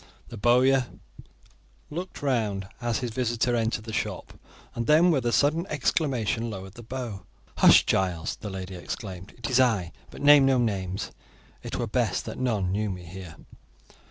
The 0.29 0.35
bowyer 0.37 0.87
looked 1.91 2.23
round 2.23 2.67
as 2.81 2.97
his 2.97 3.11
visitor 3.11 3.55
entered 3.55 3.83
the 3.83 3.93
shop, 3.93 4.33
and 4.73 4.87
then, 4.87 5.11
with 5.11 5.27
a 5.27 5.31
sudden 5.31 5.67
exclamation, 5.69 6.49
lowered 6.49 6.73
the 6.73 6.81
bow. 6.81 7.27
"Hush, 7.57 7.85
Giles!" 7.85 8.35
the 8.37 8.49
lady 8.49 8.73
exclaimed; 8.73 9.31
"it 9.37 9.47
is 9.47 9.59
I, 9.59 9.91
but 10.09 10.23
name 10.23 10.43
no 10.47 10.57
names; 10.57 11.11
it 11.61 11.75
were 11.75 11.85
best 11.85 12.25
that 12.25 12.39
none 12.39 12.71
knew 12.71 12.89
me 12.89 13.03
here." 13.03 13.35